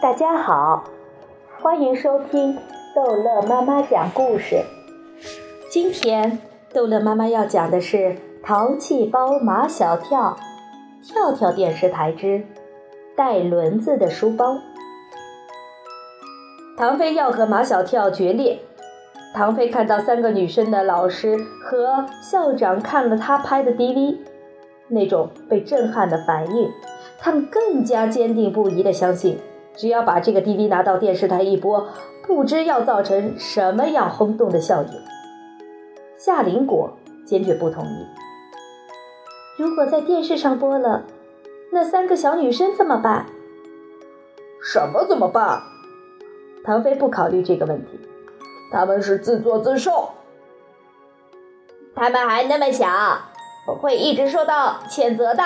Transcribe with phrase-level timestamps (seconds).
[0.00, 0.84] 大家好，
[1.60, 2.58] 欢迎收听
[2.94, 4.62] 逗乐妈妈讲故事。
[5.70, 6.38] 今天
[6.72, 7.96] 逗乐妈妈要讲的是
[8.42, 10.36] 《淘气包马小跳》，
[11.06, 12.46] 跳跳电视台之
[13.16, 14.58] 带轮子的书包。
[16.76, 18.60] 唐飞要和马小跳决裂。
[19.34, 24.16] 唐飞看到三个女生的老师和校长看了他拍的 DV，
[24.88, 26.70] 那种被震撼的反应，
[27.18, 29.38] 他们更加坚定不移地相信，
[29.76, 31.88] 只要把这个 DV 拿到电视台一播，
[32.26, 34.90] 不知要造成什么样轰动的效应。
[36.16, 38.06] 夏林果坚决不同意。
[39.56, 41.04] 如果在电视上播了，
[41.72, 43.26] 那三个小女生怎么办？
[44.62, 45.62] 什么怎么办？
[46.64, 47.98] 唐飞不考虑这个问题，
[48.72, 50.10] 他们是自作自受，
[51.94, 52.86] 他们还那么小，
[53.80, 55.42] 会一直受到谴责的。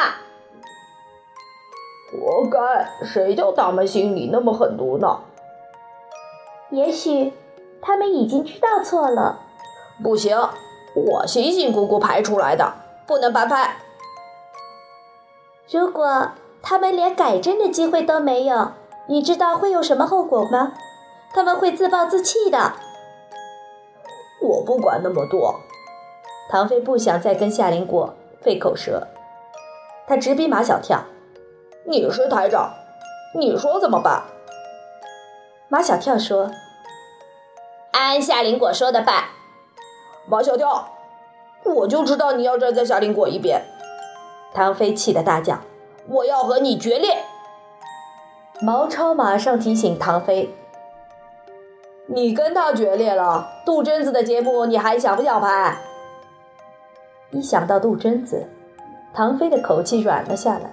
[2.12, 2.88] 活该！
[3.04, 5.20] 谁叫他们心里那么狠毒呢？
[6.70, 7.32] 也许
[7.80, 9.40] 他们已经知道错了。
[10.02, 10.36] 不行，
[10.94, 12.74] 我辛辛苦苦排出来的，
[13.06, 13.76] 不能白拍。
[15.70, 18.72] 如果他们连改正的机会都没有，
[19.06, 20.74] 你知道会有什么后果吗？
[21.34, 22.74] 他们会自暴自弃的。
[24.40, 25.54] 我不管那么多。
[26.50, 29.06] 唐飞不想再跟夏林果费口舌，
[30.06, 31.04] 他直逼马小跳
[31.84, 32.72] ：“你是台长，
[33.34, 34.22] 你说怎么办？”
[35.68, 36.50] 马小跳说
[37.92, 39.24] ：“按夏林果说的办。”
[40.28, 40.88] 马小跳，
[41.64, 43.62] 我就知道你要站在夏林果一边。
[44.54, 45.58] 唐飞气得大叫
[46.08, 47.24] ：“我要和你决裂！”
[48.60, 50.54] 毛超马上提醒唐飞。
[52.06, 55.78] 你跟他决裂了，杜真子的节目你还想不想拍？
[57.30, 58.46] 一想到杜真子，
[59.14, 60.70] 唐飞的口气软了下来。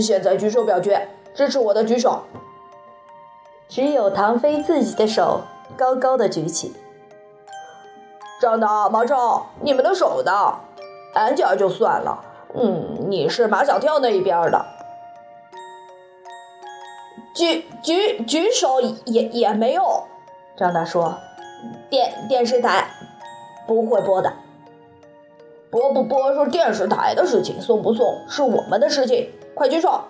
[0.00, 2.22] 现在举手表决，支持我的举手。
[3.68, 5.40] 只有唐飞自己的手
[5.76, 6.74] 高高的举起。
[8.40, 10.60] 张导、毛超，你们的手呢？
[11.14, 12.24] 俺家就算了，
[12.54, 14.66] 嗯，你是马小跳那一边的。
[17.34, 20.04] 举举举手也也没用，
[20.56, 21.16] 张大说
[21.88, 22.88] ：“电电视台
[23.66, 24.32] 不会播的，
[25.70, 29.30] 播不播是电视台的事情，送不送是我们的事情。
[29.54, 30.02] 快举手！”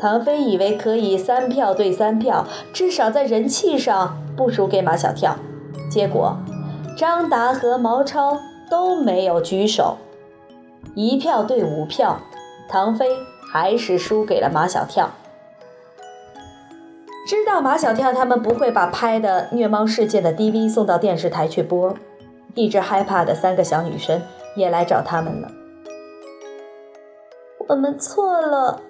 [0.00, 5.36] 唐飞以为可以三票对三票，至少在人气上不输给马小跳，
[5.90, 6.36] 结果
[6.96, 8.38] 张达和毛超
[8.70, 9.96] 都没有举手，
[10.94, 12.20] 一票对五票，
[12.68, 13.08] 唐飞
[13.52, 15.10] 还是输给了马小跳。
[17.26, 21.94] 知道马小跳他们不会把拍的虐猫事件的 DV 送到电视台去播，
[22.54, 24.22] 一直害怕的三个小女生
[24.54, 25.50] 也来找他们了。
[27.68, 28.80] 我们错了，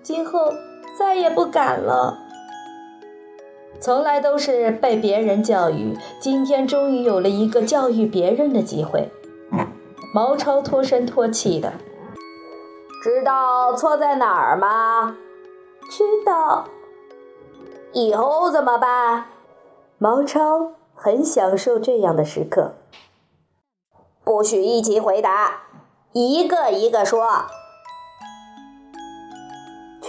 [0.00, 0.52] 今后
[0.96, 2.16] 再也不敢了。
[3.80, 9.10] 从来都是被别人教育，今天终于有了一个教育别人的机会。
[10.14, 11.72] 毛超脱声脱气的，
[13.02, 15.16] 知道错在哪儿吗？
[15.90, 16.66] 知道。
[17.92, 19.26] 以后怎么办？
[19.98, 22.74] 毛超很享受这样的时刻。
[24.22, 25.62] 不许一起回答，
[26.12, 27.46] 一个一个说。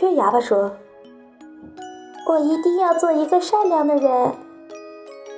[0.01, 0.71] 缺牙巴说
[2.27, 4.31] ：“我一定要做一个善良的人。”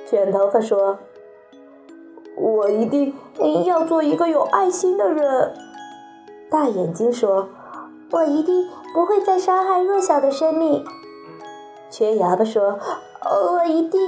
[0.08, 1.00] 卷头发说
[2.34, 3.14] ：“我一定
[3.66, 5.52] 要做一个有爱心的人。”
[6.50, 7.50] 大眼睛说
[8.10, 10.82] ：“我一定不会再伤害弱小的生命。”
[11.92, 12.78] 缺牙巴说
[13.20, 14.00] ：“我一定。”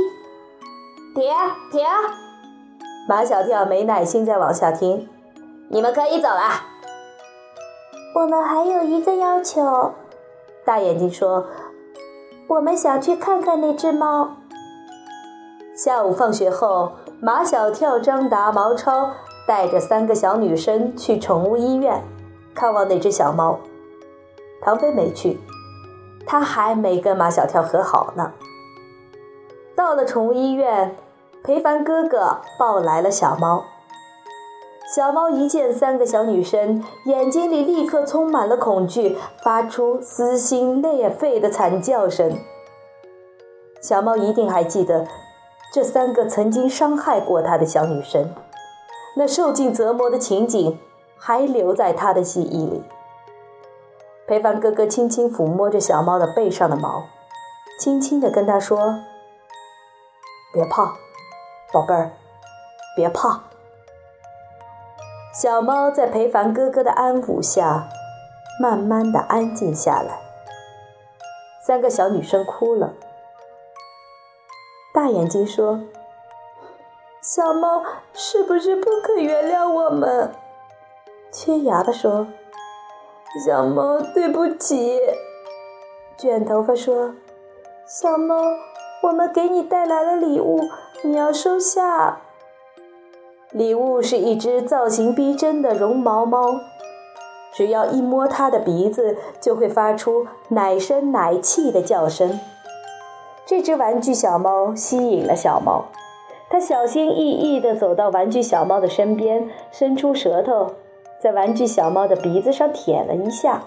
[1.14, 1.22] 停
[1.70, 1.84] 停！
[3.06, 5.06] 马小跳没耐心再往下听，
[5.68, 6.48] 你们可以走了。
[8.14, 9.92] 我们还有一个要求。
[10.66, 11.46] 大眼睛说
[12.48, 14.36] ：“我们想去看看那只猫。”
[15.76, 19.12] 下午放学后，马小跳、张达、毛超
[19.46, 22.02] 带着三个小女生去宠物医院
[22.52, 23.60] 看望那只小猫。
[24.60, 25.38] 唐飞没去。
[26.26, 28.32] 他还没跟马小跳和好呢。
[29.76, 30.96] 到了宠物医院，
[31.44, 33.62] 裴凡哥哥抱来了小猫。
[34.94, 42.38] 小猫一见三个小女生，眼睛里立刻充满了恐惧，发出撕心裂肺的惨叫声。
[43.82, 45.08] 小猫一定还记得
[45.72, 48.32] 这三个曾经伤害过它的小女生，
[49.16, 50.78] 那受尽折磨的情景
[51.18, 52.84] 还留在它的记忆里。
[54.28, 57.02] 裴凡哥哥轻轻抚摸着小猫的背上的毛，
[57.80, 59.00] 轻轻地跟他说
[60.54, 60.94] ：“别怕，
[61.72, 62.12] 宝贝儿，
[62.96, 63.40] 别怕。”
[65.38, 67.88] 小猫在裴凡哥哥的安抚下，
[68.58, 70.18] 慢慢的安静下来。
[71.62, 72.94] 三个小女生哭了。
[74.94, 75.80] 大眼睛说
[77.20, 77.84] ：“小猫
[78.14, 80.32] 是不是不肯原谅我们？”
[81.30, 82.28] 缺牙的说
[83.44, 84.98] ：“小猫对不起。”
[86.16, 87.14] 卷头发说
[87.86, 88.36] ：“小猫，
[89.02, 90.62] 我们给你带来了礼物，
[91.04, 92.22] 你要收下。”
[93.56, 96.60] 礼物是一只造型逼真的绒毛猫，
[97.54, 102.38] 只要一摸它的鼻子，就会发出奶声奶气的叫声。
[103.46, 105.86] 这只玩具小猫吸引了小猫，
[106.50, 110.72] 它小心翼翼地走到玩具小猫的身边，伸出舌头，
[111.18, 113.62] 在玩具小猫的鼻子上舔了一下。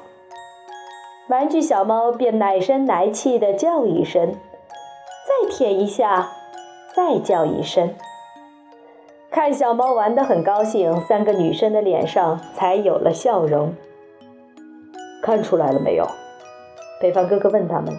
[1.29, 4.33] 玩具小猫便奶声奶气地叫一声，
[5.25, 6.29] 再舔一下，
[6.95, 7.95] 再叫一声。
[9.31, 13.75] 看小猫玩得很高兴，三个女生的脸上才有了笑容。
[15.21, 16.07] 看出来了没有？
[16.99, 17.93] 北方哥哥问他们：“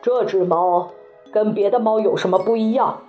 [0.00, 0.90] 这只猫
[1.32, 3.02] 跟别的猫有什么不一样？”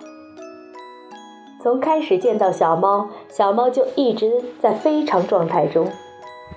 [1.62, 5.88] 从开始见到小猫，小猫就一直在非常状态中，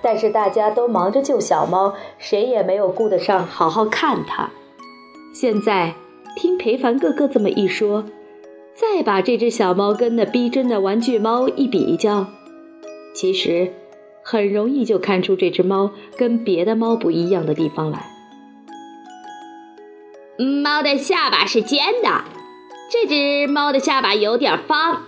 [0.02, 4.50] 但是大家都忙着救小猫，谁也没有顾得上好好看它。
[5.32, 5.94] 现在
[6.36, 8.04] 听裴凡哥哥这么一说。
[8.74, 12.26] 再把这只小猫跟那逼真的玩具猫一比较，
[13.14, 13.72] 其实
[14.24, 18.06] 很容易就看出这只猫跟别的猫不一样的地方来。
[20.62, 22.24] 猫的下巴是尖的，
[22.90, 25.02] 这只猫的下巴有点方。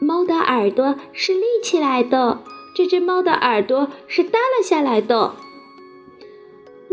[0.00, 2.42] 猫的耳朵是立起来的，
[2.74, 5.34] 这只猫的耳朵是耷拉下来的。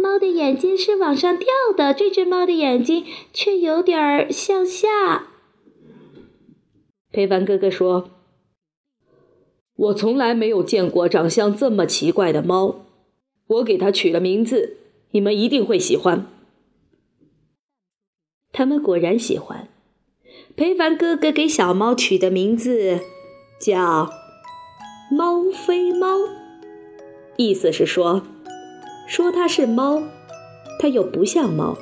[0.10, 1.48] 猫的眼睛是往上掉
[1.78, 5.28] 的，这只猫的眼睛却有点儿向下。
[7.12, 8.10] 裴凡哥哥说
[9.78, 12.88] ：“我从来没有见过长相这么奇怪的猫，
[13.46, 14.78] 我给它取了名字，
[15.12, 16.26] 你们一定会喜欢。”
[18.52, 19.68] 他们果然喜欢。
[20.56, 23.00] 裴凡哥哥给小猫取的名字
[23.62, 24.10] 叫
[25.16, 26.18] “猫飞猫”，
[27.38, 28.24] 意思是说。
[29.10, 30.04] 说它是猫，
[30.80, 31.74] 它又不像猫；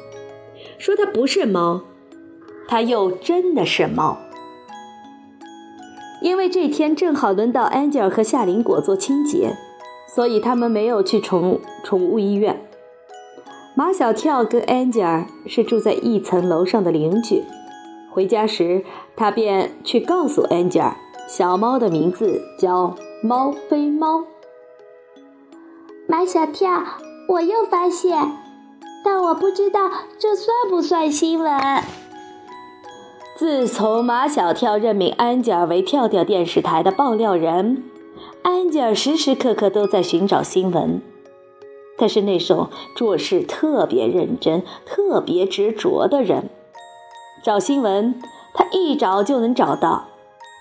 [0.79, 1.81] 说它不是猫，
[2.69, 4.17] 它又真的是猫。
[6.21, 9.57] 因为这天正好轮到安吉尔和夏林果做清洁，
[10.15, 12.65] 所以他们没有去宠宠物医院。
[13.75, 17.43] 马小跳跟安吉尔是住在一层楼上的邻居，
[18.09, 18.85] 回家时
[19.17, 20.95] 他便去告诉安吉尔，
[21.27, 24.23] 小猫的名字叫猫飞猫。
[26.07, 26.85] 马小跳。
[27.27, 28.37] 我又发现，
[29.03, 31.51] 但我不知道这算不算新闻。
[33.35, 37.83] 自从马小跳任命安吉尔为跳跳电视台的爆料人，
[38.43, 41.01] 安吉尔时时刻刻都在寻找新闻。
[41.97, 46.49] 他是那种做事特别认真、特别执着的人。
[47.43, 48.21] 找新闻，
[48.53, 50.07] 他一找就能找到，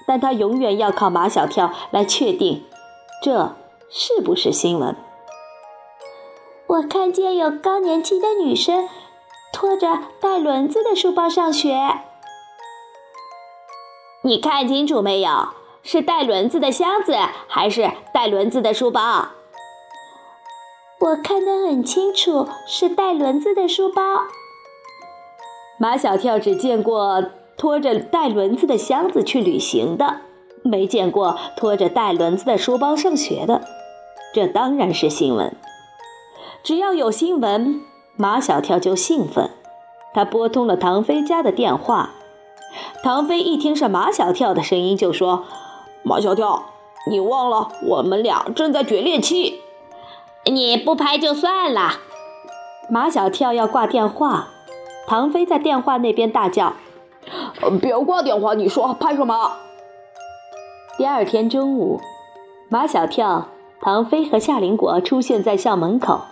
[0.06, 2.64] 但他永远要靠马小跳来确定
[3.22, 3.54] 这
[3.88, 4.96] 是不是新闻。
[6.76, 8.88] 我看见有高年级的女生
[9.52, 12.00] 拖着带轮子的书包上学。
[14.22, 15.48] 你看清楚没有？
[15.82, 19.28] 是带轮子的箱子，还是带轮子的书包？
[20.98, 24.02] 我看得很清楚，是带轮子的书包。
[25.78, 27.24] 马小跳只见过
[27.56, 30.20] 拖着带轮子的箱子去旅行的，
[30.62, 33.62] 没见过拖着带轮子的书包上学的。
[34.34, 35.56] 这当然是新闻。
[36.66, 37.80] 只要有新闻，
[38.16, 39.50] 马小跳就兴奋。
[40.12, 42.10] 他拨通了唐飞家的电话。
[43.04, 45.44] 唐飞一听是马小跳的声音，就说
[46.02, 46.64] ：“马小跳，
[47.08, 49.60] 你忘了我们俩正在决裂期？
[50.46, 52.00] 你不拍就算了。”
[52.90, 54.48] 马小跳要挂电话，
[55.06, 56.72] 唐飞在电话那边大叫
[57.80, 58.54] ：“不要挂电话！
[58.54, 59.52] 你说拍什么？”
[60.98, 62.00] 第二天中午，
[62.68, 63.46] 马小跳、
[63.80, 66.22] 唐飞和夏林果出现在校门口。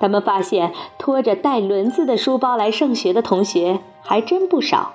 [0.00, 4.94] 他们发现拖着带轮子的书包来上学的同学还真不少，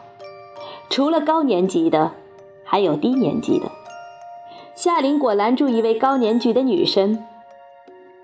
[0.90, 2.12] 除了高年级的，
[2.64, 3.72] 还有低年级的。
[4.76, 7.24] 夏林果拦住一位高年级的女生：“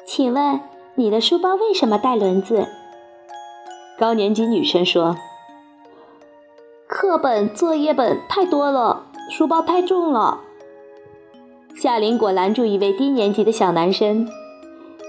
[0.06, 0.62] 请问
[0.96, 2.68] 你的书包为什么带轮子？”
[4.00, 5.18] 高年级女生说
[6.88, 10.40] ：“课本、作业本太多了，书包太重了。”
[11.76, 14.28] 夏林果拦住一位低年级的小男生：“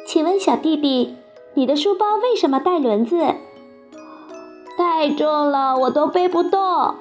[0.06, 1.16] 请问小弟弟。”
[1.54, 3.34] 你的书包为什么带轮子？
[4.78, 6.94] 太重了，我都背不动。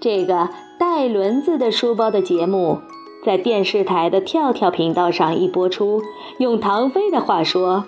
[0.00, 0.48] 这个
[0.78, 2.78] 带轮子的书包的节目，
[3.24, 6.02] 在电视台的跳跳频道上一播出，
[6.38, 7.84] 用唐飞的话说，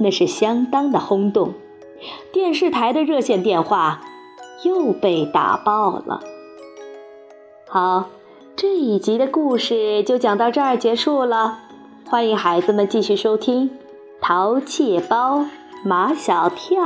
[0.00, 1.52] 那是相当的轰动。
[2.32, 4.00] 电视台的热线电话
[4.64, 6.20] 又被打爆了。
[7.68, 8.06] 好，
[8.56, 11.58] 这一集的故事就讲到这儿结束了。
[12.08, 13.70] 欢迎孩子们继续收听
[14.20, 15.46] 《淘气包
[15.84, 16.82] 马小跳》。